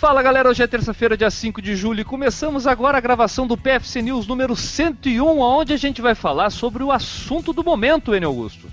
Fala 0.00 0.22
galera, 0.22 0.48
hoje 0.48 0.62
é 0.62 0.66
terça-feira, 0.66 1.14
dia 1.14 1.30
5 1.30 1.60
de 1.60 1.76
julho, 1.76 2.00
e 2.00 2.04
começamos 2.04 2.66
agora 2.66 2.96
a 2.96 3.00
gravação 3.02 3.46
do 3.46 3.54
PFC 3.54 4.00
News 4.00 4.26
número 4.26 4.56
101, 4.56 5.38
onde 5.38 5.74
a 5.74 5.76
gente 5.76 6.00
vai 6.00 6.14
falar 6.14 6.48
sobre 6.48 6.82
o 6.82 6.90
assunto 6.90 7.52
do 7.52 7.62
momento, 7.62 8.14
Enio 8.14 8.30
Augusto. 8.30 8.66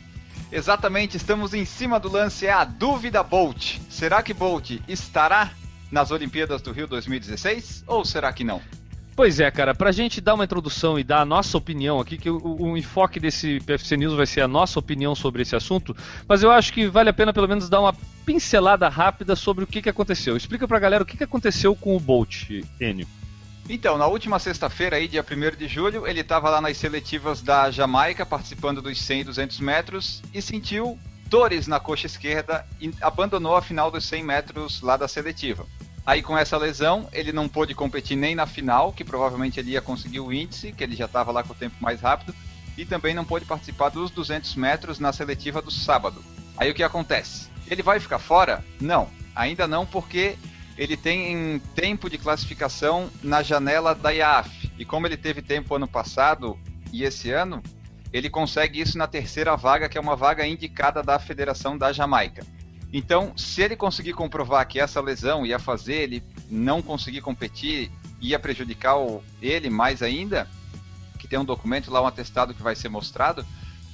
Exatamente, 0.49 1.17
estamos 1.17 1.53
em 1.53 1.65
cima 1.65 1.99
do 1.99 2.09
lance, 2.09 2.47
é 2.47 2.53
a 2.53 2.63
dúvida 2.63 3.21
Bolt. 3.23 3.77
Será 3.89 4.23
que 4.23 4.33
Bolt 4.33 4.79
estará 4.87 5.51
nas 5.91 6.11
Olimpíadas 6.11 6.61
do 6.61 6.71
Rio 6.71 6.87
2016 6.87 7.83
ou 7.85 8.05
será 8.05 8.31
que 8.31 8.45
não? 8.45 8.61
Pois 9.17 9.39
é, 9.39 9.49
cara, 9.49 9.73
pra 9.73 9.91
gente 9.91 10.21
dar 10.21 10.35
uma 10.35 10.43
introdução 10.43 10.99
e 10.99 11.03
dar 11.03 11.21
a 11.21 11.25
nossa 11.25 11.57
opinião 11.57 11.99
aqui, 11.99 12.19
que 12.19 12.29
o, 12.29 12.39
o, 12.61 12.77
enfoque 12.77 13.19
desse 13.19 13.59
PFC 13.61 13.97
News 13.97 14.13
vai 14.13 14.27
ser 14.27 14.41
a 14.41 14.47
nossa 14.47 14.77
opinião 14.77 15.15
sobre 15.15 15.41
esse 15.41 15.55
assunto, 15.55 15.97
mas 16.27 16.43
eu 16.43 16.51
acho 16.51 16.71
que 16.71 16.85
vale 16.85 17.09
a 17.09 17.13
pena 17.13 17.33
pelo 17.33 17.47
menos 17.47 17.67
dar 17.67 17.81
uma 17.81 17.95
pincelada 18.23 18.87
rápida 18.87 19.35
sobre 19.35 19.63
o 19.63 19.67
que, 19.67 19.81
que 19.81 19.89
aconteceu. 19.89 20.37
Explica 20.37 20.67
pra 20.67 20.77
galera 20.77 21.03
o 21.03 21.05
que, 21.05 21.17
que 21.17 21.23
aconteceu 21.23 21.75
com 21.75 21.97
o 21.97 21.99
Bolt, 21.99 22.47
Enio. 22.79 23.07
Então, 23.67 23.97
na 23.97 24.05
última 24.05 24.37
sexta-feira, 24.37 24.97
aí, 24.97 25.07
dia 25.07 25.25
1 25.27 25.57
de 25.57 25.67
julho, 25.67 26.05
ele 26.05 26.21
estava 26.21 26.51
lá 26.51 26.61
nas 26.61 26.77
seletivas 26.77 27.41
da 27.41 27.71
Jamaica, 27.71 28.23
participando 28.23 28.83
dos 28.83 29.01
100 29.01 29.21
e 29.21 29.23
200 29.23 29.59
metros, 29.61 30.21
e 30.31 30.43
sentiu 30.43 30.95
dores 31.25 31.65
na 31.65 31.79
coxa 31.79 32.05
esquerda 32.05 32.67
e 32.79 32.93
abandonou 33.01 33.55
a 33.55 33.63
final 33.63 33.89
dos 33.89 34.05
100 34.05 34.23
metros 34.23 34.81
lá 34.83 34.95
da 34.95 35.07
seletiva. 35.07 35.65
Aí 36.07 36.21
com 36.21 36.37
essa 36.37 36.57
lesão, 36.57 37.09
ele 37.11 37.33
não 37.33 37.49
pôde 37.49 37.75
competir 37.75 38.15
nem 38.15 38.33
na 38.33 38.45
final, 38.45 38.93
que 38.93 39.03
provavelmente 39.03 39.59
ele 39.59 39.71
ia 39.71 39.81
conseguir 39.81 40.21
o 40.21 40.31
índice, 40.31 40.71
que 40.71 40.81
ele 40.81 40.95
já 40.95 41.03
estava 41.03 41.33
lá 41.33 41.43
com 41.43 41.51
o 41.51 41.55
tempo 41.55 41.75
mais 41.81 41.99
rápido, 41.99 42.33
e 42.77 42.85
também 42.85 43.13
não 43.13 43.25
pôde 43.25 43.43
participar 43.43 43.89
dos 43.89 44.09
200 44.09 44.55
metros 44.55 44.99
na 44.99 45.11
seletiva 45.11 45.61
do 45.61 45.69
sábado. 45.69 46.23
Aí 46.55 46.71
o 46.71 46.73
que 46.73 46.81
acontece? 46.81 47.49
Ele 47.69 47.83
vai 47.83 47.99
ficar 47.99 48.19
fora? 48.19 48.63
Não, 48.79 49.09
ainda 49.35 49.67
não, 49.67 49.85
porque 49.85 50.37
ele 50.77 50.95
tem 50.95 51.59
tempo 51.75 52.09
de 52.09 52.17
classificação 52.17 53.09
na 53.21 53.43
janela 53.43 53.93
da 53.93 54.11
IAF. 54.11 54.71
E 54.79 54.85
como 54.85 55.07
ele 55.07 55.17
teve 55.17 55.41
tempo 55.41 55.75
ano 55.75 55.89
passado 55.89 56.57
e 56.93 57.03
esse 57.03 57.31
ano, 57.31 57.61
ele 58.13 58.29
consegue 58.29 58.79
isso 58.79 58.97
na 58.97 59.07
terceira 59.07 59.57
vaga, 59.57 59.89
que 59.89 59.97
é 59.97 60.01
uma 60.01 60.15
vaga 60.15 60.47
indicada 60.47 61.03
da 61.03 61.19
Federação 61.19 61.77
da 61.77 61.91
Jamaica. 61.91 62.45
Então, 62.91 63.33
se 63.35 63.61
ele 63.61 63.75
conseguir 63.75 64.13
comprovar 64.13 64.65
que 64.67 64.79
essa 64.79 65.01
lesão 65.01 65.45
ia 65.45 65.59
fazer 65.59 65.95
ele 65.95 66.23
não 66.49 66.81
conseguir 66.81 67.21
competir, 67.21 67.91
ia 68.21 68.39
prejudicar 68.39 68.97
o, 68.97 69.21
ele 69.41 69.69
mais 69.69 70.01
ainda, 70.01 70.47
que 71.19 71.27
tem 71.27 71.37
um 71.37 71.45
documento 71.45 71.91
lá, 71.91 72.01
um 72.01 72.07
atestado 72.07 72.53
que 72.53 72.63
vai 72.63 72.75
ser 72.75 72.89
mostrado, 72.89 73.45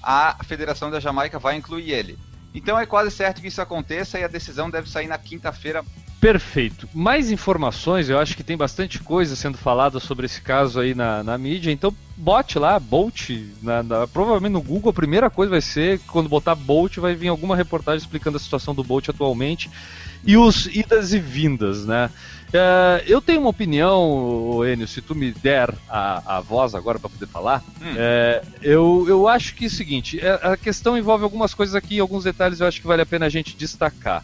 a 0.02 0.38
Federação 0.44 0.92
da 0.92 1.00
Jamaica 1.00 1.40
vai 1.40 1.56
incluir 1.56 1.92
ele. 1.92 2.20
Então 2.54 2.78
é 2.78 2.86
quase 2.86 3.10
certo 3.10 3.42
que 3.42 3.48
isso 3.48 3.62
aconteça 3.62 4.20
e 4.20 4.24
a 4.24 4.28
decisão 4.28 4.70
deve 4.70 4.90
sair 4.90 5.08
na 5.08 5.18
quinta-feira 5.18 5.84
Perfeito. 6.24 6.88
Mais 6.94 7.30
informações, 7.32 8.08
eu 8.08 8.18
acho 8.18 8.38
que 8.38 8.46
tem 8.46 8.56
bastante 8.56 8.98
coisa 8.98 9.36
sendo 9.36 9.58
falada 9.58 10.00
sobre 10.00 10.26
esse 10.26 10.40
caso 10.40 10.80
aí 10.80 10.96
na, 10.96 11.22
na 11.22 11.38
mídia, 11.38 11.70
então 11.70 11.94
bote 12.16 12.60
lá, 12.60 12.80
Bolt, 12.80 13.30
na, 13.62 13.84
na, 13.84 14.08
provavelmente 14.08 14.54
no 14.54 14.62
Google 14.62 14.92
a 14.92 14.94
primeira 14.94 15.30
coisa 15.30 15.50
vai 15.50 15.62
ser, 15.62 16.00
quando 16.08 16.30
botar 16.30 16.56
Bolt, 16.56 16.98
vai 16.98 17.16
vir 17.16 17.28
alguma 17.28 17.56
reportagem 17.56 18.00
explicando 18.00 18.38
a 18.38 18.40
situação 18.40 18.76
do 18.76 18.84
Bolt 18.84 19.10
atualmente 19.10 19.70
e 20.26 20.38
os 20.38 20.68
idas 20.68 21.14
e 21.14 21.20
vindas, 21.20 21.86
né? 21.86 22.10
Uh, 22.50 23.02
eu 23.08 23.20
tenho 23.20 23.42
uma 23.42 23.50
opinião, 23.50 24.62
Enio, 24.64 24.88
se 24.88 25.02
tu 25.02 25.16
me 25.16 25.32
der 25.32 25.74
a, 25.90 26.38
a 26.38 26.40
voz 26.40 26.76
agora 26.76 27.00
para 27.00 27.10
poder 27.10 27.26
falar, 27.26 27.64
hum. 27.82 27.94
é, 27.98 28.44
eu, 28.62 29.06
eu 29.08 29.28
acho 29.28 29.56
que 29.56 29.66
é 29.66 29.68
o 29.68 29.72
seguinte, 29.72 30.20
é, 30.20 30.40
a 30.44 30.56
questão 30.56 30.96
envolve 30.96 31.24
algumas 31.24 31.56
coisas 31.56 31.74
aqui, 31.74 32.00
alguns 32.00 32.24
detalhes 32.24 32.60
eu 32.60 32.68
acho 32.68 32.80
que 32.80 32.86
vale 32.86 33.02
a 33.02 33.08
pena 33.08 33.26
a 33.26 33.30
gente 33.30 33.58
destacar. 33.58 34.24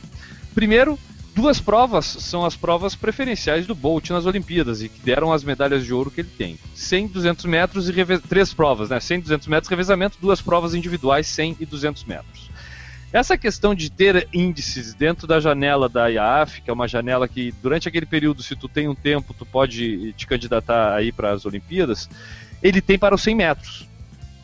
Primeiro, 0.53 0.97
Duas 1.39 1.61
provas 1.61 2.05
são 2.05 2.43
as 2.43 2.57
provas 2.57 2.95
preferenciais 2.95 3.65
do 3.65 3.73
Bolt 3.73 4.09
nas 4.09 4.25
Olimpíadas 4.25 4.81
e 4.81 4.89
que 4.89 4.99
deram 4.99 5.31
as 5.31 5.41
medalhas 5.41 5.85
de 5.85 5.93
ouro 5.93 6.11
que 6.11 6.19
ele 6.19 6.29
tem. 6.37 6.59
100, 6.75 7.07
200 7.07 7.45
metros 7.45 7.87
e 7.87 7.93
três 8.27 8.53
provas, 8.53 8.89
né? 8.89 8.99
100, 8.99 9.21
200 9.21 9.47
metros 9.47 9.69
revezamento, 9.69 10.17
duas 10.19 10.41
provas 10.41 10.75
individuais, 10.75 11.27
100 11.27 11.55
e 11.61 11.65
200 11.65 12.03
metros. 12.03 12.51
Essa 13.13 13.37
questão 13.37 13.73
de 13.73 13.89
ter 13.89 14.27
índices 14.33 14.93
dentro 14.93 15.25
da 15.25 15.39
janela 15.39 15.87
da 15.87 16.07
IAAF, 16.07 16.61
que 16.61 16.69
é 16.69 16.73
uma 16.73 16.89
janela 16.89 17.25
que 17.25 17.53
durante 17.63 17.87
aquele 17.87 18.05
período, 18.05 18.43
se 18.43 18.53
tu 18.57 18.67
tem 18.67 18.89
um 18.89 18.95
tempo, 18.95 19.33
tu 19.33 19.45
pode 19.45 20.11
te 20.17 20.27
candidatar 20.27 20.93
aí 20.93 21.09
para 21.09 21.31
as 21.31 21.45
Olimpíadas, 21.45 22.09
ele 22.61 22.81
tem 22.81 22.99
para 22.99 23.15
os 23.15 23.21
100 23.21 23.35
metros. 23.35 23.87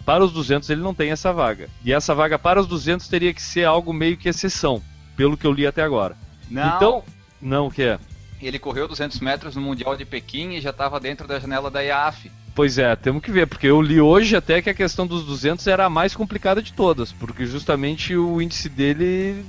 Para 0.06 0.24
os 0.24 0.32
200 0.32 0.70
ele 0.70 0.82
não 0.82 0.94
tem 0.94 1.12
essa 1.12 1.34
vaga. 1.34 1.70
E 1.84 1.92
essa 1.92 2.16
vaga 2.16 2.40
para 2.40 2.62
os 2.62 2.68
200 2.68 3.06
teria 3.10 3.34
que 3.34 3.42
ser 3.42 3.66
algo 3.66 3.92
meio 3.92 4.16
que 4.16 4.30
exceção, 4.30 4.82
pelo 5.18 5.36
que 5.36 5.46
eu 5.46 5.52
li 5.52 5.68
até 5.68 5.84
agora. 5.84 6.24
Não. 6.50 6.76
Então, 6.76 7.04
não, 7.42 7.68
o 7.68 7.72
que 7.72 7.84
é? 7.84 8.00
Ele 8.42 8.60
correu 8.60 8.88
200 8.88 9.20
metros 9.20 9.56
no 9.56 9.62
Mundial 9.62 9.96
de 9.96 10.06
Pequim 10.06 10.52
e 10.54 10.62
já 10.62 10.70
estava 10.70 11.00
dentro 11.00 11.28
da 11.28 11.40
janela 11.40 11.72
da 11.72 11.82
IAF. 11.82 12.32
Pois 12.54 12.78
é, 12.78 12.96
temos 12.96 13.22
que 13.22 13.32
ver, 13.32 13.48
porque 13.48 13.68
eu 13.68 13.82
li 13.82 14.00
hoje 14.00 14.36
até 14.36 14.62
que 14.62 14.70
a 14.70 14.74
questão 14.74 15.06
dos 15.06 15.26
200 15.26 15.68
era 15.68 15.86
a 15.86 15.90
mais 15.90 16.16
complicada 16.16 16.62
de 16.62 16.72
todas, 16.72 17.12
porque 17.12 17.46
justamente 17.46 18.16
o 18.16 18.42
índice 18.42 18.70
dele. 18.70 19.44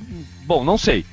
Bom, 0.44 0.64
não 0.64 0.76
sei. 0.76 1.06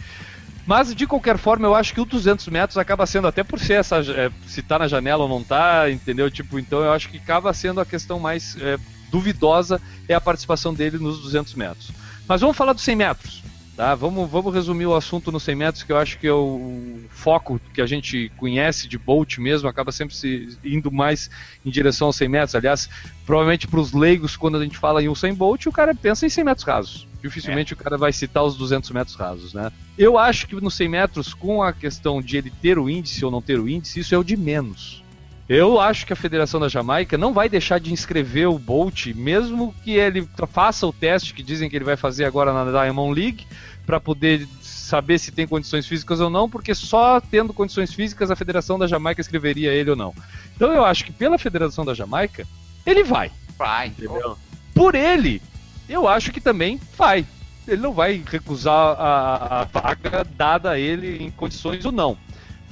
Mas 0.66 0.96
de 0.96 1.06
qualquer 1.06 1.38
forma, 1.38 1.68
eu 1.68 1.76
acho 1.76 1.94
que 1.94 2.02
o 2.02 2.06
200 2.06 2.48
metros 2.48 2.78
acaba 2.78 3.06
sendo, 3.06 3.28
até 3.28 3.44
por 3.44 3.60
ser 3.60 3.74
essa. 3.74 3.98
É, 3.98 4.32
se 4.48 4.64
tá 4.64 4.80
na 4.80 4.88
janela 4.88 5.24
ou 5.24 5.30
não 5.30 5.44
tá, 5.44 5.90
entendeu? 5.92 6.32
Tipo, 6.32 6.58
então 6.58 6.80
eu 6.80 6.92
acho 6.92 7.10
que 7.10 7.18
acaba 7.18 7.54
sendo 7.54 7.80
a 7.80 7.86
questão 7.86 8.20
mais 8.20 8.58
é, 8.60 8.78
duvidosa 9.12 9.80
é 10.08 10.16
a 10.16 10.22
participação 10.22 10.74
dele 10.74 10.98
nos 10.98 11.22
200 11.22 11.54
metros. 11.54 11.92
Mas 12.28 12.42
vamos 12.42 12.58
falar 12.58 12.74
dos 12.74 12.84
100 12.84 12.96
metros. 12.96 13.44
Tá? 13.75 13.95
Vamos, 13.95 14.29
vamos 14.29 14.53
resumir 14.53 14.85
o 14.85 14.95
assunto 14.95 15.31
nos 15.31 15.41
100 15.44 15.56
metros, 15.56 15.84
que 15.84 15.91
eu 15.91 15.97
acho 15.97 16.19
que 16.19 16.28
é 16.28 16.34
o 16.34 17.00
foco 17.09 17.59
que 17.73 17.81
a 17.81 17.88
gente 17.88 18.31
conhece 18.38 18.88
de 18.88 19.00
Bolt 19.00 19.39
mesmo, 19.39 19.67
acaba 19.67 19.91
sempre 19.91 20.16
se 20.16 20.57
indo 20.63 20.91
mais 20.91 21.29
em 21.66 21.72
direção 21.72 22.07
aos 22.07 22.16
100 22.16 22.29
metros. 22.29 22.56
Aliás, 22.56 22.88
provavelmente 23.25 23.67
para 23.67 23.79
os 23.79 23.91
leigos, 23.91 24.38
quando 24.38 24.57
a 24.57 24.63
gente 24.63 24.78
fala 24.78 25.01
em 25.01 25.13
100 25.13 25.34
Bolt, 25.34 25.66
o 25.66 25.72
cara 25.72 25.95
pensa 25.95 26.25
em 26.25 26.29
100 26.29 26.44
metros 26.44 26.67
rasos. 26.67 27.07
Dificilmente 27.22 27.73
é. 27.73 27.75
o 27.75 27.78
cara 27.78 27.97
vai 27.97 28.13
citar 28.13 28.44
os 28.44 28.56
200 28.56 28.91
metros 28.91 29.16
rasos, 29.16 29.53
né? 29.53 29.72
Eu 29.97 30.19
acho 30.19 30.45
que 30.47 30.55
nos 30.55 30.75
100 30.75 30.90
metros, 30.90 31.34
com 31.34 31.63
a 31.63 31.73
questão 31.73 32.22
de 32.22 32.38
ele 32.38 32.51
ter 32.61 32.78
o 32.78 32.88
índice 32.88 33.25
ou 33.25 33.31
não 33.31 33.41
ter 33.41 33.59
o 33.59 33.67
índice, 33.67 34.01
isso 34.01 34.13
é 34.13 34.17
o 34.17 34.23
de 34.23 34.38
menos. 34.38 35.03
Eu 35.48 35.80
acho 35.80 36.06
que 36.06 36.14
a 36.14 36.16
Federação 36.16 36.59
da 36.59 36.70
Jamaica 36.70 37.18
não 37.18 37.34
vai 37.34 37.50
deixar 37.50 37.80
de 37.80 37.92
inscrever 37.92 38.48
o 38.48 38.58
Bolt, 38.58 39.08
mesmo 39.08 39.76
que 39.84 39.92
ele 39.92 40.28
faça 40.48 40.88
o 40.88 40.94
teste 40.94 41.34
que 41.34 41.44
dizem 41.44 41.70
que 41.70 41.76
ele 41.76 41.84
vai 41.84 41.98
fazer 41.98 42.24
agora 42.24 42.54
na 42.54 42.84
Diamond 42.84 43.20
League, 43.20 43.46
para 43.86 44.00
poder 44.00 44.48
saber 44.62 45.20
se 45.20 45.32
tem 45.32 45.46
condições 45.46 45.86
físicas 45.86 46.22
ou 46.22 46.30
não, 46.30 46.50
porque 46.50 46.74
só 46.74 47.20
tendo 47.20 47.53
condições 47.53 47.94
físicas 47.94 48.32
a 48.32 48.36
Federação 48.36 48.80
da 48.80 48.88
Jamaica 48.88 49.20
escreveria 49.20 49.74
ele 49.74 49.90
ou 49.90 49.96
não. 49.96 50.14
Então 50.56 50.72
eu 50.72 50.86
acho 50.86 51.03
que 51.03 51.12
pela 51.12 51.38
Federação 51.38 51.84
da 51.84 51.94
Jamaica, 51.94 52.48
ele 52.86 53.03
vai. 53.03 53.30
Vai. 53.58 53.88
Entendeu? 53.88 54.38
Por 54.74 54.96
ele, 54.96 55.42
eu 55.90 56.08
acho 56.08 56.32
que 56.32 56.40
também 56.40 56.80
vai. 56.98 57.26
Ele 57.68 57.82
não 57.82 57.94
vai 57.94 58.24
recusar 58.26 58.96
a, 59.00 59.62
a 59.62 59.64
vaga 59.66 60.26
dada 60.38 60.72
a 60.72 60.80
ele 60.80 61.24
em 61.24 61.32
condições 61.32 61.84
ou 61.86 61.92
não. 61.92 62.18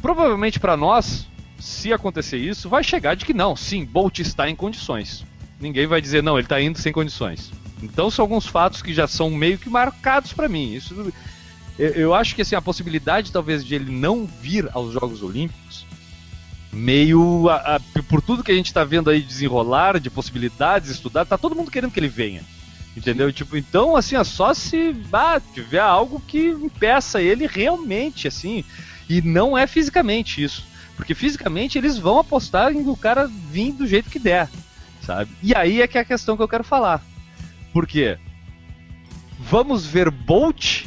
Provavelmente 0.02 0.60
para 0.60 0.76
nós, 0.76 1.28
se 1.62 1.94
acontecer 1.94 2.38
isso, 2.38 2.68
vai 2.68 2.84
chegar 2.84 3.16
de 3.16 3.26
que 3.26 3.34
não, 3.34 3.56
sim, 3.56 3.86
Bolt 3.86 4.20
está 4.20 4.50
em 4.50 4.56
condições. 4.56 5.24
Ninguém 5.60 5.86
vai 5.86 6.02
dizer, 6.02 6.24
não, 6.24 6.38
ele 6.38 6.46
está 6.46 6.60
indo 6.60 6.80
sem 6.80 6.92
condições. 6.92 7.52
Então 7.82 8.10
são 8.10 8.24
alguns 8.24 8.46
fatos 8.48 8.82
que 8.82 8.94
já 8.94 9.08
são 9.08 9.30
meio 9.30 9.58
que 9.58 9.70
marcados 9.70 10.34
para 10.34 10.50
mim. 10.50 10.74
Isso, 10.74 11.14
eu, 11.78 11.90
eu, 11.90 12.14
acho 12.14 12.36
que 12.36 12.42
assim, 12.42 12.56
a 12.56 12.62
possibilidade 12.62 13.32
talvez 13.32 13.64
de 13.64 13.76
ele 13.76 13.92
não 13.92 14.26
vir 14.26 14.70
aos 14.74 14.94
Jogos 14.94 15.22
Olímpicos, 15.24 15.86
meio 16.72 17.50
a, 17.50 17.76
a, 17.76 17.80
por 18.08 18.22
tudo 18.22 18.44
que 18.44 18.52
a 18.52 18.56
gente 18.56 18.68
está 18.68 18.84
vendo 18.84 19.10
aí 19.10 19.22
desenrolar, 19.22 20.00
de 20.00 20.10
possibilidades, 20.10 20.90
estudar, 20.90 21.26
tá 21.26 21.38
todo 21.38 21.56
mundo 21.56 21.72
querendo 21.72 21.92
que 21.92 22.00
ele 22.00 22.08
venha. 22.08 22.44
Entendeu? 22.96 23.32
Tipo, 23.32 23.56
então, 23.56 23.96
assim, 23.96 24.16
é 24.16 24.24
só 24.24 24.54
se 24.54 24.96
ah, 25.14 25.42
tiver 25.54 25.80
algo 25.80 26.22
que 26.28 26.48
impeça 26.48 27.22
ele 27.22 27.48
realmente, 27.48 28.28
assim. 28.28 28.66
E 29.08 29.22
não 29.22 29.58
é 29.58 29.66
fisicamente 29.66 30.44
isso. 30.44 30.66
Porque 30.96 31.16
fisicamente 31.16 31.78
eles 31.78 31.98
vão 31.98 32.20
apostar 32.20 32.72
em 32.72 32.88
o 32.88 32.96
cara 32.96 33.28
vir 33.28 33.72
do 33.74 33.88
jeito 33.88 34.10
que 34.10 34.20
der, 34.20 34.50
sabe? 35.02 35.32
E 35.42 35.56
aí 35.56 35.82
é 35.82 35.88
que 35.88 35.98
é 35.98 36.02
a 36.02 36.06
questão 36.06 36.38
que 36.38 36.44
eu 36.44 36.48
quero 36.48 36.64
falar. 36.64 37.04
Por 37.74 37.88
quê? 37.88 38.18
Vamos 39.40 39.86
ver 39.86 40.12
Bolt 40.12 40.86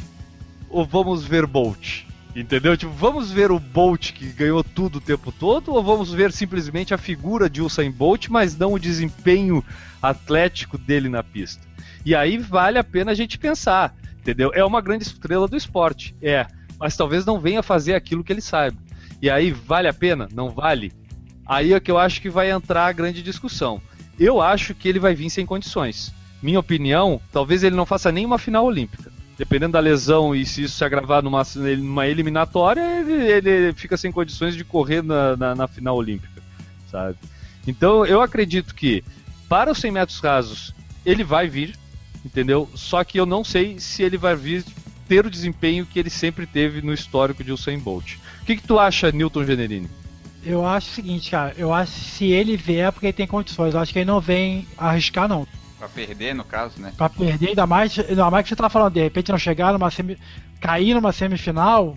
ou 0.69 0.85
vamos 0.85 1.25
ver 1.25 1.45
Bolt? 1.45 2.05
Entendeu? 2.35 2.75
Tipo, 2.75 2.91
vamos 2.91 3.31
ver 3.31 3.49
o 3.49 3.59
Bolt 3.59 4.11
que 4.11 4.25
ganhou 4.27 4.61
tudo 4.61 4.97
o 4.97 5.01
tempo 5.01 5.31
todo 5.31 5.73
ou 5.73 5.81
vamos 5.81 6.11
ver 6.11 6.33
simplesmente 6.33 6.93
a 6.93 6.97
figura 6.97 7.49
de 7.49 7.61
Usain 7.61 7.91
Bolt, 7.91 8.27
mas 8.27 8.57
não 8.57 8.73
o 8.73 8.79
desempenho 8.79 9.63
atlético 10.01 10.77
dele 10.77 11.07
na 11.07 11.23
pista? 11.23 11.65
E 12.05 12.13
aí 12.13 12.37
vale 12.37 12.77
a 12.77 12.83
pena 12.83 13.11
a 13.11 13.15
gente 13.15 13.37
pensar, 13.37 13.95
entendeu? 14.19 14.51
É 14.53 14.63
uma 14.65 14.81
grande 14.81 15.05
estrela 15.05 15.47
do 15.47 15.55
esporte, 15.55 16.13
é, 16.21 16.45
mas 16.77 16.97
talvez 16.97 17.25
não 17.25 17.39
venha 17.39 17.63
fazer 17.63 17.95
aquilo 17.95 18.23
que 18.23 18.33
ele 18.33 18.41
saiba. 18.41 18.77
E 19.25 19.29
aí, 19.31 19.49
vale 19.49 19.87
a 19.87 19.93
pena? 19.93 20.29
Não 20.35 20.51
vale? 20.51 20.93
Aí 21.47 21.73
é 21.73 21.79
que 21.79 21.89
eu 21.89 21.97
acho 21.97 22.21
que 22.21 22.29
vai 22.29 22.51
entrar 22.51 22.85
a 22.85 22.91
grande 22.91 23.23
discussão. 23.23 23.81
Eu 24.19 24.39
acho 24.39 24.75
que 24.75 24.87
ele 24.87 24.99
vai 24.99 25.15
vir 25.15 25.31
sem 25.31 25.47
condições. 25.47 26.13
Minha 26.43 26.59
opinião, 26.59 27.19
talvez 27.31 27.63
ele 27.63 27.75
não 27.75 27.87
faça 27.87 28.11
nenhuma 28.11 28.37
final 28.37 28.63
olímpica. 28.63 29.11
dependendo 29.35 29.71
da 29.71 29.79
lesão 29.79 30.35
e 30.35 30.45
se 30.45 30.65
isso 30.65 30.77
se 30.77 30.85
agravar 30.85 31.23
numa, 31.23 31.41
numa 31.75 32.05
eliminatória, 32.05 32.99
ele, 32.99 33.13
ele 33.13 33.73
fica 33.73 33.97
sem 33.97 34.11
condições 34.11 34.55
de 34.55 34.63
correr 34.63 35.01
na, 35.01 35.35
na, 35.35 35.55
na 35.55 35.67
final 35.67 35.95
olímpica, 35.95 36.43
sabe? 36.91 37.17
Então 37.65 38.05
eu 38.05 38.21
acredito 38.21 38.75
que 38.75 39.03
para 39.49 39.71
os 39.71 39.79
100 39.79 39.91
metros 39.91 40.19
rasos 40.19 40.71
ele 41.03 41.23
vai 41.23 41.47
vir, 41.47 41.75
entendeu? 42.23 42.69
Só 42.75 43.03
que 43.03 43.19
eu 43.19 43.25
não 43.25 43.43
sei 43.43 43.79
se 43.79 44.03
ele 44.03 44.19
vai 44.19 44.35
vir 44.35 44.63
ter 45.07 45.25
o 45.25 45.29
desempenho 45.29 45.85
que 45.85 45.99
ele 45.99 46.09
sempre 46.09 46.45
teve 46.45 46.81
no 46.81 46.93
histórico 46.93 47.43
de 47.43 47.51
Usain 47.51 47.79
Bolt. 47.79 48.15
O 48.41 48.45
que, 48.45 48.55
que 48.57 48.63
tu 48.67 48.79
acha, 48.79 49.11
Newton 49.11 49.45
Generini? 49.45 49.89
Eu 50.43 50.65
acho 50.65 50.91
o 50.91 50.93
seguinte, 50.93 51.31
cara. 51.31 51.53
Eu 51.57 51.73
acho 51.73 51.91
que 51.91 51.99
se 51.99 52.25
ele 52.25 52.55
vier 52.55 52.87
é 52.87 52.91
porque 52.91 53.07
ele 53.07 53.13
tem 53.13 53.25
condições. 53.25 53.73
Eu 53.73 53.79
acho 53.79 53.91
que 53.91 53.99
ele 53.99 54.05
não 54.05 54.21
vem 54.21 54.67
arriscar, 54.77 55.27
não. 55.27 55.47
Pra 55.79 55.89
perder, 55.89 56.35
no 56.35 56.43
caso, 56.43 56.79
né? 56.79 56.93
Pra 56.95 57.09
perder, 57.09 57.49
ainda 57.49 57.65
mais, 57.65 57.97
ainda 57.97 58.29
mais 58.29 58.43
que 58.43 58.49
você 58.49 58.55
tá 58.55 58.69
falando, 58.69 58.93
de 58.93 59.01
repente 59.01 59.31
não 59.31 59.37
chegar 59.37 59.73
numa 59.73 59.89
semi... 59.89 60.17
cair 60.61 60.93
numa 60.93 61.11
semifinal 61.11 61.95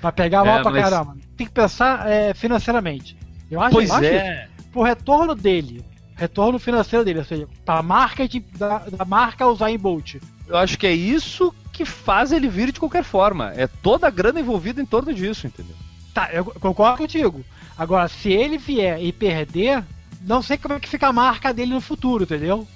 pra 0.00 0.10
pegar 0.10 0.44
mal 0.44 0.58
é, 0.58 0.62
pra 0.62 0.70
mas... 0.70 0.82
caramba. 0.82 1.16
Tem 1.36 1.46
que 1.46 1.52
pensar 1.52 2.08
é, 2.08 2.34
financeiramente. 2.34 3.16
Eu 3.50 3.60
acho, 3.60 3.74
pois 3.74 3.90
eu 3.90 3.96
acho 3.96 4.04
é. 4.06 4.48
Isso. 4.56 4.68
Pro 4.72 4.82
retorno 4.82 5.34
dele, 5.34 5.84
retorno 6.16 6.58
financeiro 6.58 7.04
dele, 7.04 7.18
ou 7.18 7.24
seja, 7.24 7.46
pra 7.64 7.82
marketing 7.82 8.44
da, 8.56 8.78
da 8.78 9.04
marca 9.04 9.46
usar 9.46 9.70
em 9.70 9.78
Bolt. 9.78 10.16
Eu 10.52 10.58
acho 10.58 10.78
que 10.78 10.86
é 10.86 10.92
isso 10.92 11.54
que 11.72 11.86
faz 11.86 12.30
ele 12.30 12.46
vir 12.46 12.72
de 12.72 12.78
qualquer 12.78 13.02
forma. 13.02 13.54
É 13.56 13.66
toda 13.66 14.06
a 14.06 14.10
grana 14.10 14.38
envolvida 14.38 14.82
em 14.82 14.84
torno 14.84 15.14
disso, 15.14 15.46
entendeu? 15.46 15.74
Tá, 16.12 16.28
eu 16.30 16.44
concordo 16.44 16.98
contigo. 16.98 17.42
Agora, 17.76 18.06
se 18.06 18.30
ele 18.30 18.58
vier 18.58 19.02
e 19.02 19.10
perder, 19.14 19.82
não 20.20 20.42
sei 20.42 20.58
como 20.58 20.74
é 20.74 20.80
que 20.80 20.90
fica 20.90 21.08
a 21.08 21.12
marca 21.12 21.54
dele 21.54 21.72
no 21.72 21.80
futuro, 21.80 22.24
entendeu? 22.24 22.68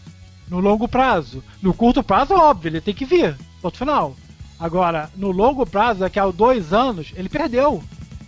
No 0.48 0.58
longo 0.58 0.88
prazo. 0.88 1.44
No 1.60 1.74
curto 1.74 2.02
prazo, 2.02 2.32
óbvio, 2.32 2.70
ele 2.70 2.80
tem 2.80 2.94
que 2.94 3.04
vir. 3.04 3.36
Ponto 3.60 3.76
final. 3.76 4.16
Agora, 4.58 5.10
no 5.14 5.30
longo 5.30 5.66
prazo, 5.66 6.00
daqui 6.00 6.18
a 6.18 6.26
dois 6.30 6.72
anos, 6.72 7.12
ele 7.14 7.28
perdeu. 7.28 7.84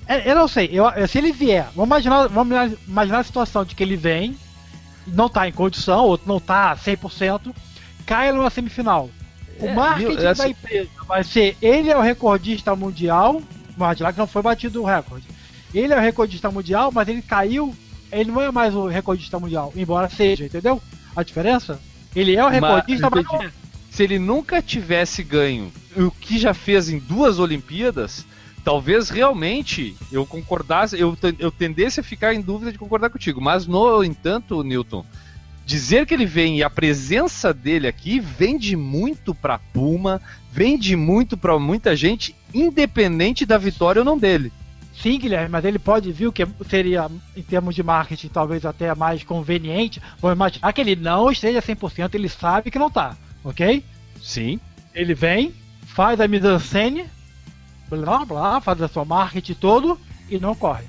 É, 0.07 0.31
eu 0.31 0.35
não 0.35 0.47
sei, 0.47 0.69
eu, 0.71 0.85
se 1.09 1.17
ele 1.17 1.33
vier, 1.33 1.69
vamos 1.75 1.87
imaginar, 1.89 2.27
vamos 2.29 2.77
imaginar 2.87 3.21
a 3.21 3.25
situação 3.25 3.65
de 3.65 3.75
que 3.75 3.83
ele 3.83 3.97
vem, 3.97 4.37
não 5.07 5.25
está 5.25 5.49
em 5.49 5.53
condição, 5.53 6.05
ou 6.05 6.21
não 6.27 6.37
está 6.37 6.77
100%, 6.77 7.55
cai 8.05 8.31
numa 8.31 8.51
semifinal. 8.51 9.09
O 9.61 9.67
é, 9.67 9.75
marketing 9.75 10.25
essa... 10.25 10.43
da 10.43 10.49
empresa 10.49 10.91
vai 11.07 11.25
ser 11.25 11.57
ele 11.61 11.91
é 11.91 11.97
o 11.97 12.01
recordista 12.01 12.75
mundial, 12.77 13.43
mas 13.77 13.99
lá 13.99 14.13
que 14.13 14.19
não 14.19 14.27
foi 14.27 14.43
batido 14.43 14.83
o 14.83 14.87
recorde. 14.87 15.27
Ele 15.75 15.93
é 15.93 15.97
o 15.97 16.01
recordista 16.01 16.51
mundial, 16.51 16.91
mas 16.93 17.09
ele 17.09 17.23
caiu, 17.23 17.75
ele 18.11 18.31
não 18.31 18.41
é 18.41 18.51
mais 18.51 18.75
o 18.75 18.87
recordista 18.87 19.39
mundial, 19.39 19.73
embora 19.77 20.09
seja, 20.09 20.45
entendeu? 20.45 20.81
A 21.15 21.23
diferença? 21.23 21.79
Ele 22.15 22.35
é 22.35 22.45
o 22.45 22.49
recordista, 22.49 23.11
mas, 23.11 23.25
mas 23.31 23.53
se 23.91 24.03
ele 24.03 24.19
nunca 24.19 24.63
tivesse 24.63 25.23
ganho 25.23 25.73
o 25.97 26.11
que 26.11 26.39
já 26.39 26.55
fez 26.55 26.89
em 26.89 26.99
duas 26.99 27.39
Olimpíadas, 27.39 28.25
talvez 28.65 29.11
realmente 29.11 29.97
eu 30.13 30.25
concordasse, 30.27 30.99
eu, 30.99 31.17
eu 31.39 31.51
tendesse 31.51 32.01
a 32.01 32.03
ficar 32.03 32.35
em 32.35 32.41
dúvida 32.41 32.71
de 32.71 32.79
concordar 32.79 33.11
contigo. 33.11 33.41
Mas, 33.41 33.67
no 33.67 34.05
entanto, 34.05 34.63
Newton, 34.63 35.05
dizer 35.69 36.07
que 36.07 36.15
ele 36.15 36.25
vem 36.25 36.57
e 36.57 36.63
a 36.63 36.71
presença 36.71 37.53
dele 37.53 37.87
aqui 37.87 38.19
vende 38.19 38.75
muito 38.75 39.35
para 39.35 39.59
Puma, 39.59 40.19
vende 40.51 40.97
muito 40.97 41.37
para 41.37 41.59
muita 41.59 41.95
gente, 41.95 42.35
independente 42.55 43.45
da 43.45 43.59
vitória 43.59 44.01
ou 44.01 44.05
não 44.05 44.17
dele. 44.17 44.51
Sim, 44.95 45.19
Guilherme, 45.19 45.51
mas 45.51 45.67
ele 45.67 45.79
pode 45.79 46.11
vir 46.11 46.27
o 46.27 46.33
que 46.33 46.49
seria, 46.71 47.11
em 47.37 47.43
termos 47.43 47.75
de 47.75 47.83
marketing, 47.83 48.29
talvez 48.29 48.65
até 48.65 48.95
mais 48.95 49.23
conveniente. 49.23 50.01
Vamos 50.23 50.37
imaginar 50.37 50.73
que 50.73 50.81
ele 50.81 50.97
não 50.97 51.31
esteja 51.31 51.61
100%, 51.61 52.15
ele 52.15 52.31
sabe 52.31 52.71
que 52.71 52.79
não 52.79 52.91
tá, 52.91 53.15
ok? 53.45 53.85
Sim. 54.23 54.59
Ele 54.95 55.13
vem, 55.13 55.53
faz 55.83 56.19
a 56.19 56.27
mise-en-scène, 56.27 57.05
blá 57.91 58.25
blá, 58.25 58.59
faz 58.59 58.81
a 58.81 58.89
sua 58.89 59.05
marketing 59.05 59.55
todo 59.55 60.01
e 60.31 60.39
não 60.39 60.55
corre. 60.55 60.85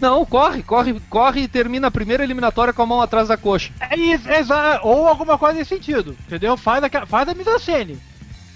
Não, 0.00 0.24
corre, 0.24 0.62
corre, 0.62 0.98
corre 1.10 1.42
e 1.42 1.48
termina 1.48 1.88
a 1.88 1.90
primeira 1.90 2.24
eliminatória 2.24 2.72
com 2.72 2.82
a 2.82 2.86
mão 2.86 3.02
atrás 3.02 3.28
da 3.28 3.36
coxa. 3.36 3.72
É 3.80 3.96
isso, 3.96 4.28
exato. 4.30 4.86
Ou 4.86 5.06
alguma 5.06 5.36
coisa 5.36 5.58
nesse 5.58 5.74
sentido, 5.74 6.16
entendeu? 6.26 6.56
Faz 6.56 6.82
a, 6.82 7.06
faz 7.06 7.28
a 7.28 7.34
mise-en-scène. 7.34 7.98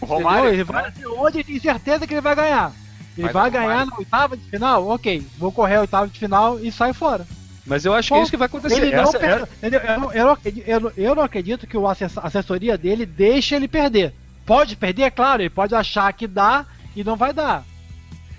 O 0.00 0.06
Romário. 0.06 0.48
Ele 0.48 0.64
vai 0.64 0.92
onde 1.18 1.38
ele 1.38 1.44
tem 1.44 1.60
certeza 1.60 2.06
que 2.06 2.14
ele 2.14 2.20
vai 2.20 2.34
ganhar. 2.34 2.72
Ele 3.16 3.28
vai 3.28 3.50
ganhar 3.50 3.86
na 3.86 3.96
oitava 3.96 4.36
de 4.36 4.44
final? 4.44 4.88
Ok, 4.88 5.24
vou 5.38 5.52
correr 5.52 5.76
a 5.76 5.80
oitava 5.82 6.08
de 6.08 6.18
final 6.18 6.58
e 6.58 6.72
sai 6.72 6.92
fora. 6.92 7.26
Mas 7.66 7.84
eu 7.84 7.94
acho 7.94 8.08
que 8.08 8.14
é 8.14 8.22
isso 8.22 8.30
que 8.30 8.36
vai 8.36 8.46
acontecer. 8.46 8.82
Ele 8.82 8.96
não 8.96 9.10
per... 9.10 9.48
é... 9.62 9.66
eu, 9.66 10.00
não, 10.00 10.12
eu, 10.12 10.24
não 10.24 10.32
acredito, 10.32 10.68
eu, 10.68 10.80
não, 10.80 10.92
eu 10.96 11.14
não 11.14 11.22
acredito 11.22 11.66
que 11.66 11.76
o 11.76 11.86
assessoria 11.86 12.76
dele 12.76 13.06
deixe 13.06 13.54
ele 13.54 13.68
perder. 13.68 14.12
Pode 14.44 14.76
perder, 14.76 15.02
é 15.04 15.10
claro, 15.10 15.42
ele 15.42 15.50
pode 15.50 15.74
achar 15.74 16.12
que 16.12 16.26
dá 16.26 16.66
e 16.94 17.02
não 17.02 17.16
vai 17.16 17.32
dar. 17.32 17.64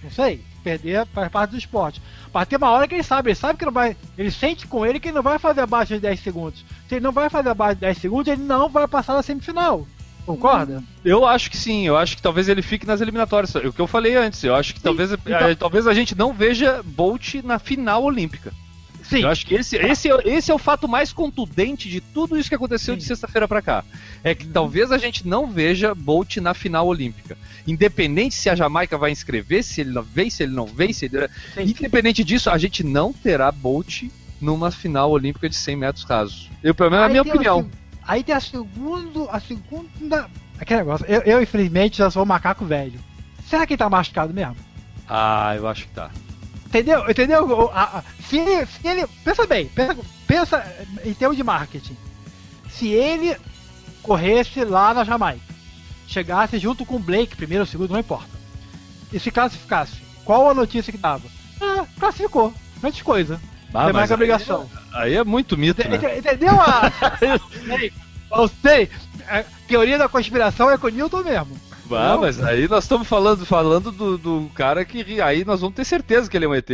Não 0.03 0.11
sei, 0.11 0.43
perder 0.63 1.07
faz 1.07 1.31
parte 1.31 1.51
do 1.51 1.57
esporte. 1.57 2.01
Mas 2.35 2.49
tem 2.49 2.57
uma 2.57 2.69
hora 2.69 2.85
que 2.85 2.93
ele 2.93 3.01
sabe, 3.01 3.29
ele 3.29 3.35
sabe 3.35 3.57
que 3.57 3.63
não 3.63 3.71
vai. 3.71 3.95
Ele 4.17 4.29
sente 4.29 4.67
com 4.67 4.85
ele 4.85 4.99
que 4.99 5.07
ele 5.07 5.15
não 5.15 5.23
vai 5.23 5.39
fazer 5.39 5.61
abaixo 5.61 5.93
de 5.93 6.01
10 6.01 6.19
segundos. 6.19 6.65
Se 6.89 6.95
ele 6.95 7.03
não 7.03 7.13
vai 7.13 7.29
fazer 7.29 7.47
abaixo 7.47 7.75
de 7.75 7.81
10 7.81 7.97
segundos, 7.97 8.27
ele 8.27 8.43
não 8.43 8.67
vai 8.67 8.85
passar 8.89 9.13
na 9.13 9.23
semifinal. 9.23 9.87
Concorda? 10.25 10.83
Eu 11.05 11.25
acho 11.25 11.49
que 11.49 11.55
sim, 11.55 11.87
eu 11.87 11.95
acho 11.95 12.17
que 12.17 12.21
talvez 12.21 12.49
ele 12.49 12.61
fique 12.61 12.85
nas 12.85 12.99
eliminatórias. 12.99 13.55
O 13.55 13.71
que 13.71 13.79
eu 13.79 13.87
falei 13.87 14.17
antes, 14.17 14.43
eu 14.43 14.53
acho 14.53 14.73
que 14.73 14.81
talvez, 14.81 15.13
então... 15.13 15.49
a, 15.49 15.55
talvez 15.55 15.87
a 15.87 15.93
gente 15.93 16.13
não 16.13 16.33
veja 16.33 16.83
Bolt 16.83 17.35
na 17.35 17.57
final 17.57 18.03
olímpica. 18.03 18.51
Sim. 19.09 19.21
Eu 19.21 19.29
acho 19.29 19.45
que 19.45 19.55
esse, 19.55 19.75
esse, 19.77 20.09
esse 20.25 20.51
é 20.51 20.53
o 20.53 20.57
fato 20.57 20.87
mais 20.87 21.13
contundente 21.13 21.89
de 21.89 22.01
tudo 22.01 22.37
isso 22.37 22.49
que 22.49 22.55
aconteceu 22.55 22.95
sim. 22.95 22.99
de 22.99 23.05
sexta-feira 23.05 23.47
para 23.47 23.61
cá. 23.61 23.83
É 24.23 24.33
que 24.33 24.47
talvez 24.47 24.91
a 24.91 24.97
gente 24.97 25.27
não 25.27 25.47
veja 25.47 25.93
Bolt 25.93 26.37
na 26.37 26.53
final 26.53 26.87
olímpica. 26.87 27.37
Independente 27.67 28.35
se 28.35 28.49
a 28.49 28.55
Jamaica 28.55 28.97
vai 28.97 29.11
inscrever, 29.11 29.63
se 29.63 29.81
ele 29.81 30.01
vem, 30.01 30.29
se 30.29 30.43
ele 30.43 30.53
não 30.53 30.65
vem, 30.65 30.91
se 30.91 31.05
ele... 31.05 31.29
Independente 31.57 32.23
disso, 32.23 32.49
a 32.49 32.57
gente 32.57 32.83
não 32.83 33.13
terá 33.13 33.51
Bolt 33.51 34.03
numa 34.41 34.71
final 34.71 35.11
olímpica 35.11 35.47
de 35.47 35.55
100 35.55 35.75
metros 35.75 36.03
rasos. 36.03 36.49
Eu, 36.63 36.73
pelo 36.73 36.91
menos, 36.91 37.03
é 37.03 37.05
a 37.05 37.09
minha 37.09 37.21
opinião. 37.21 37.69
Aí 38.07 38.23
tem 38.23 38.35
a 38.35 38.39
segunda. 38.39 39.31
A 39.31 39.39
segunda. 39.39 40.29
Aquele 40.59 40.79
negócio. 40.79 41.05
Eu, 41.07 41.21
eu 41.21 41.41
infelizmente, 41.41 41.97
já 41.97 42.09
sou 42.09 42.23
um 42.23 42.25
macaco 42.25 42.65
velho. 42.65 42.99
Será 43.47 43.65
que 43.65 43.73
ele 43.73 43.77
tá 43.77 43.89
machucado 43.89 44.33
mesmo? 44.33 44.55
Ah, 45.07 45.53
eu 45.55 45.67
acho 45.67 45.87
que 45.87 45.93
tá. 45.93 46.09
Entendeu? 46.75 47.09
Entendeu? 47.09 47.71
Se 48.27 48.37
ele, 48.37 48.65
se 48.65 48.85
ele. 48.87 49.07
Pensa 49.23 49.47
bem, 49.47 49.67
pensa, 49.67 49.97
pensa 50.27 50.75
em 51.05 51.13
termos 51.13 51.37
de 51.37 51.43
marketing. 51.43 51.95
Se 52.69 52.89
ele 52.89 53.37
corresse 54.03 54.63
lá 54.65 54.93
na 54.93 55.05
Jamaica, 55.05 55.41
chegasse 56.05 56.59
junto 56.59 56.85
com 56.85 56.97
o 56.97 56.99
Blake, 56.99 57.37
primeiro 57.37 57.63
ou 57.63 57.65
segundo, 57.65 57.91
não 57.91 57.99
importa. 57.99 58.29
E 59.13 59.19
se 59.19 59.31
classificasse, 59.31 59.95
qual 60.25 60.49
a 60.49 60.53
notícia 60.53 60.91
que 60.91 60.97
dava? 60.97 61.23
Ah, 61.61 61.85
classificou. 61.97 62.53
Grande 62.81 63.01
coisa. 63.01 63.39
Ah, 63.73 63.85
Tem 63.85 63.93
mais 63.93 64.11
obrigação. 64.11 64.69
Aí, 64.93 65.13
aí, 65.13 65.15
é 65.15 65.23
muito 65.23 65.57
mito, 65.57 65.81
né? 65.87 65.95
Entendeu? 66.17 66.55
A... 66.59 66.91
eu 68.41 68.47
sei. 68.61 68.89
A 69.29 69.43
teoria 69.67 69.97
da 69.97 70.09
conspiração 70.09 70.69
é 70.69 70.77
com 70.77 70.87
o 70.87 70.89
Newton 70.89 71.23
mesmo. 71.23 71.57
Ah, 71.91 72.17
mas 72.19 72.41
aí 72.43 72.67
nós 72.67 72.83
estamos 72.83 73.07
falando, 73.07 73.45
falando 73.45 73.91
do, 73.91 74.17
do 74.17 74.51
cara 74.53 74.83
que 74.83 75.21
aí 75.21 75.45
nós 75.45 75.61
vamos 75.61 75.75
ter 75.75 75.85
certeza 75.85 76.29
que 76.29 76.37
ele 76.37 76.45
é 76.45 76.47
um 76.47 76.55
ET. 76.55 76.69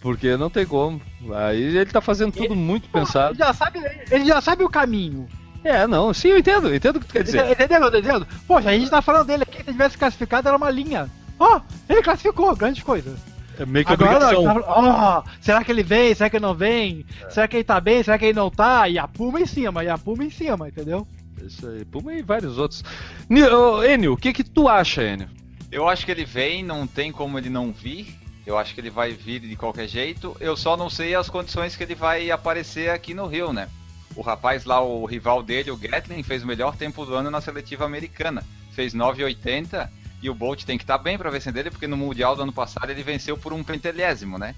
Porque 0.00 0.36
não 0.36 0.48
tem 0.48 0.64
como. 0.64 1.00
Aí 1.34 1.60
ele 1.60 1.86
tá 1.86 2.00
fazendo 2.00 2.32
tudo 2.32 2.44
ele, 2.44 2.54
muito 2.54 2.88
pô, 2.88 3.00
pensado. 3.00 3.32
Ele 3.32 3.38
já, 3.38 3.52
sabe, 3.52 3.80
ele 4.10 4.24
já 4.24 4.40
sabe 4.40 4.64
o 4.64 4.68
caminho. 4.68 5.28
É, 5.64 5.86
não, 5.86 6.14
sim, 6.14 6.28
eu 6.28 6.38
entendo, 6.38 6.68
eu 6.68 6.74
entendo 6.74 6.96
o 6.96 7.00
que 7.00 7.06
tu 7.06 7.12
quer 7.12 7.24
dizer. 7.24 7.50
Entendeu, 7.50 7.88
entendendo? 7.88 8.26
Poxa, 8.46 8.70
a 8.70 8.72
gente 8.72 8.88
tá 8.88 9.02
falando 9.02 9.26
dele 9.26 9.42
aqui, 9.42 9.58
se 9.58 9.72
tivesse 9.72 9.98
classificado 9.98 10.48
era 10.48 10.56
uma 10.56 10.70
linha. 10.70 11.10
Ó, 11.38 11.56
oh, 11.56 11.92
ele 11.92 12.02
classificou, 12.02 12.54
grande 12.54 12.82
coisa. 12.84 13.16
É 13.58 13.66
meio 13.66 13.84
que 13.84 13.92
Agora, 13.92 14.38
obrigação. 14.38 14.64
Oh, 14.68 15.28
será 15.40 15.64
que 15.64 15.72
ele 15.72 15.82
vem? 15.82 16.14
Será 16.14 16.30
que 16.30 16.36
ele 16.36 16.46
não 16.46 16.54
vem? 16.54 17.04
É. 17.22 17.30
Será 17.30 17.48
que 17.48 17.56
ele 17.56 17.64
tá 17.64 17.80
bem? 17.80 18.02
Será 18.02 18.16
que 18.16 18.26
ele 18.26 18.38
não 18.38 18.50
tá? 18.50 18.88
E 18.88 18.98
a 18.98 19.08
Puma 19.08 19.40
em 19.40 19.46
cima, 19.46 19.82
e 19.82 19.88
a 19.88 19.98
Puma 19.98 20.24
em 20.24 20.30
cima, 20.30 20.68
entendeu? 20.68 21.06
Isso 21.46 21.68
aí, 21.68 21.84
Puma 21.84 22.14
e 22.14 22.22
vários 22.22 22.58
outros. 22.58 22.82
Enio, 23.28 24.12
o 24.12 24.16
que 24.16 24.32
que 24.32 24.44
tu 24.44 24.68
acha, 24.68 25.02
Enio? 25.02 25.28
Eu 25.70 25.88
acho 25.88 26.04
que 26.04 26.10
ele 26.10 26.24
vem, 26.24 26.62
não 26.62 26.86
tem 26.86 27.12
como 27.12 27.38
ele 27.38 27.50
não 27.50 27.72
vir. 27.72 28.18
Eu 28.46 28.56
acho 28.56 28.74
que 28.74 28.80
ele 28.80 28.88
vai 28.88 29.12
vir 29.12 29.40
de 29.40 29.56
qualquer 29.56 29.86
jeito. 29.86 30.34
Eu 30.40 30.56
só 30.56 30.76
não 30.76 30.88
sei 30.88 31.14
as 31.14 31.28
condições 31.28 31.76
que 31.76 31.82
ele 31.82 31.94
vai 31.94 32.30
aparecer 32.30 32.90
aqui 32.90 33.12
no 33.12 33.26
Rio, 33.26 33.52
né? 33.52 33.68
O 34.16 34.22
rapaz 34.22 34.64
lá, 34.64 34.80
o 34.80 35.04
rival 35.04 35.42
dele, 35.42 35.70
o 35.70 35.76
Gatlin, 35.76 36.22
fez 36.22 36.42
o 36.42 36.46
melhor 36.46 36.74
tempo 36.74 37.04
do 37.04 37.14
ano 37.14 37.30
na 37.30 37.42
seletiva 37.42 37.84
americana. 37.84 38.42
Fez 38.72 38.94
9,80 38.94 39.90
e 40.22 40.30
o 40.30 40.34
Bolt 40.34 40.64
tem 40.64 40.78
que 40.78 40.84
estar 40.84 40.98
tá 40.98 41.04
bem 41.04 41.18
para 41.18 41.30
vencer 41.30 41.52
dele, 41.52 41.70
porque 41.70 41.86
no 41.86 41.96
Mundial 41.96 42.34
do 42.34 42.42
ano 42.42 42.52
passado 42.52 42.90
ele 42.90 43.02
venceu 43.02 43.36
por 43.36 43.52
um 43.52 43.62
pentelésimo, 43.62 44.38
né? 44.38 44.54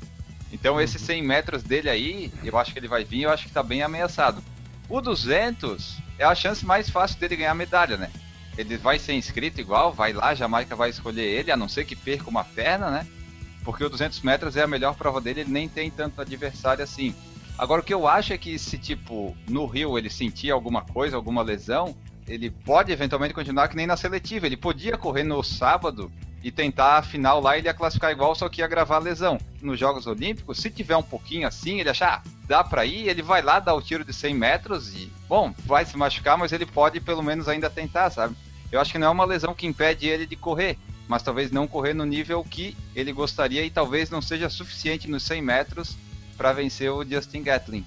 Então 0.53 0.75
uhum. 0.75 0.81
esses 0.81 1.03
100 1.03 1.23
metros 1.23 1.63
dele 1.63 1.91
aí, 1.91 2.33
eu 2.45 2.57
acho 2.57 2.73
que 2.73 2.79
ele 2.79 2.89
vai 2.89 3.05
vir, 3.05 3.23
eu 3.23 3.31
acho 3.31 3.45
que 3.45 3.51
está 3.51 3.63
bem 3.63 3.83
ameaçado. 3.83 4.43
O 4.91 5.01
200 5.01 5.99
é 6.19 6.25
a 6.25 6.35
chance 6.35 6.67
mais 6.67 6.91
fácil 6.91 7.19
dele 7.21 7.37
ganhar 7.37 7.55
medalha, 7.55 7.97
né? 7.97 8.11
Ele 8.59 8.77
vai 8.77 8.99
ser 8.99 9.13
inscrito 9.15 9.61
igual, 9.61 9.93
vai 9.93 10.13
lá, 10.13 10.35
Jamaica 10.35 10.75
vai 10.75 10.91
escolher 10.91 11.23
ele, 11.23 11.53
a 11.53 11.57
não 11.57 11.69
ser 11.69 11.85
que 11.85 11.95
perca 11.95 12.29
uma 12.29 12.43
perna, 12.43 12.91
né? 12.91 13.07
Porque 13.65 13.85
o 13.85 13.89
200 13.89 14.21
metros 14.23 14.57
é 14.57 14.63
a 14.63 14.67
melhor 14.67 14.97
prova 14.97 15.21
dele, 15.21 15.43
ele 15.43 15.53
nem 15.53 15.69
tem 15.69 15.93
tanto 15.93 16.21
adversário 16.21 16.83
assim. 16.83 17.15
Agora 17.57 17.83
o 17.83 17.85
que 17.85 17.95
eu 17.95 18.09
acho 18.09 18.33
é 18.33 18.39
que 18.39 18.59
se 18.59 18.79
tipo 18.79 19.37
no 19.49 19.65
Rio 19.65 19.97
ele 19.97 20.11
sentir 20.11 20.51
alguma 20.51 20.83
coisa, 20.83 21.15
alguma 21.15 21.43
lesão, 21.43 21.95
ele 22.27 22.51
pode 22.51 22.91
eventualmente 22.91 23.33
continuar 23.33 23.69
que 23.69 23.77
nem 23.77 23.87
na 23.87 23.97
seletiva. 23.97 24.47
Ele 24.47 24.57
podia 24.57 24.97
correr 24.97 25.23
no 25.23 25.41
sábado 25.43 26.11
e 26.43 26.51
tentar 26.51 26.99
a 26.99 27.03
final 27.03 27.41
lá, 27.41 27.59
ele 27.59 27.69
ia 27.69 27.75
classificar 27.75 28.11
igual, 28.11 28.35
só 28.35 28.49
que 28.49 28.61
ia 28.61 28.67
gravar 28.67 28.97
a 28.97 29.01
lesão. 29.01 29.39
Nos 29.61 29.79
Jogos 29.79 30.07
Olímpicos, 30.07 30.59
se 30.59 30.71
tiver 30.71 30.97
um 30.97 31.03
pouquinho 31.03 31.47
assim, 31.47 31.81
ele 31.81 31.91
achar, 31.91 32.23
ah, 32.25 32.31
dá 32.47 32.65
pra 32.65 32.87
ir, 32.87 33.09
ele 33.09 33.23
vai 33.23 33.43
lá 33.43 33.61
dar 33.61 33.75
o 33.75 33.83
tiro 33.83 34.05
de 34.05 34.13
100 34.13 34.35
metros 34.35 34.95
e, 34.95 35.13
bom, 35.29 35.55
vai 35.67 35.85
se 35.85 35.97
machucar, 35.97 36.39
mas 36.39 36.53
ele 36.53 36.65
pode 36.65 37.01
pelo 37.01 37.23
menos 37.23 37.49
ainda 37.49 37.69
tentar, 37.69 38.11
sabe? 38.11 38.35
Eu 38.73 38.81
acho 38.81 38.93
que 38.93 38.99
não 38.99 39.09
é 39.09 39.11
uma 39.11 39.25
lesão 39.25 39.55
que 39.55 39.67
impede 39.67 40.07
ele 40.07 40.27
de 40.27 40.37
correr, 40.37 40.79
mas 41.07 41.23
talvez 41.23 41.51
não 41.51 41.67
correr 41.67 41.93
no 41.93 42.07
nível 42.07 42.43
que 42.45 42.77
ele 42.95 43.13
gostaria 43.13 43.65
e 43.65 43.71
talvez 43.71 44.11
não 44.11 44.23
seja 44.23 44.49
suficiente 44.49 45.11
nos 45.11 45.25
100 45.25 45.43
metros 45.43 45.97
para 46.37 46.53
vencer 46.53 46.91
o 46.91 47.05
Justin 47.05 47.43
Gatlin. 47.43 47.85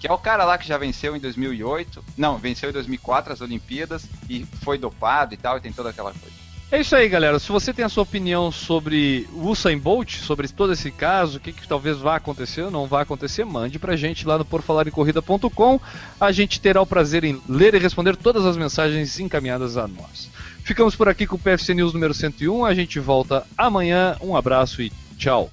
Que 0.00 0.08
é 0.08 0.12
o 0.12 0.18
cara 0.18 0.44
lá 0.44 0.58
que 0.58 0.66
já 0.66 0.76
venceu 0.76 1.14
em 1.14 1.20
2008, 1.20 2.04
não, 2.16 2.36
venceu 2.36 2.70
em 2.70 2.72
2004 2.72 3.32
as 3.32 3.40
Olimpíadas 3.40 4.04
e 4.28 4.44
foi 4.44 4.76
dopado 4.76 5.34
e 5.34 5.36
tal, 5.36 5.58
e 5.58 5.60
tem 5.60 5.72
toda 5.72 5.90
aquela 5.90 6.12
coisa. 6.12 6.41
É 6.72 6.80
isso 6.80 6.96
aí, 6.96 7.06
galera. 7.06 7.38
Se 7.38 7.52
você 7.52 7.70
tem 7.70 7.84
a 7.84 7.88
sua 7.90 8.02
opinião 8.02 8.50
sobre 8.50 9.28
o 9.34 9.48
Usain 9.48 9.76
Bolt, 9.76 10.16
sobre 10.16 10.48
todo 10.48 10.72
esse 10.72 10.90
caso, 10.90 11.36
o 11.36 11.40
que, 11.40 11.52
que 11.52 11.68
talvez 11.68 11.98
vá 11.98 12.16
acontecer 12.16 12.62
ou 12.62 12.70
não 12.70 12.86
vá 12.86 13.02
acontecer, 13.02 13.44
mande 13.44 13.78
pra 13.78 13.94
gente 13.94 14.26
lá 14.26 14.38
no 14.38 14.44
porfalarecorrida.com. 14.46 15.78
A 16.18 16.32
gente 16.32 16.62
terá 16.62 16.80
o 16.80 16.86
prazer 16.86 17.24
em 17.24 17.38
ler 17.46 17.74
e 17.74 17.78
responder 17.78 18.16
todas 18.16 18.46
as 18.46 18.56
mensagens 18.56 19.20
encaminhadas 19.20 19.76
a 19.76 19.86
nós. 19.86 20.30
Ficamos 20.64 20.96
por 20.96 21.10
aqui 21.10 21.26
com 21.26 21.36
o 21.36 21.38
PFC 21.38 21.74
News 21.74 21.92
número 21.92 22.14
101. 22.14 22.64
A 22.64 22.72
gente 22.72 22.98
volta 22.98 23.46
amanhã. 23.54 24.16
Um 24.22 24.34
abraço 24.34 24.80
e 24.80 24.90
tchau. 25.18 25.52